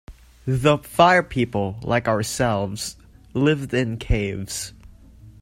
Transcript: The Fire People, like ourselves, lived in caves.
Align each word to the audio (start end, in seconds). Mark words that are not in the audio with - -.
The 0.47 0.79
Fire 0.79 1.21
People, 1.21 1.79
like 1.83 2.07
ourselves, 2.07 2.97
lived 3.35 3.71
in 3.71 3.97
caves. 3.97 4.73